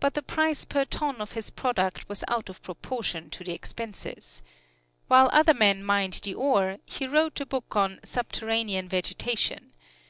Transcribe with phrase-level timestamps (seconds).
[0.00, 4.42] But the price per ton of his product was out of proportion to the expenses.
[5.08, 9.72] While other men mined the ore he wrote a book on "Subterranean Vegetation."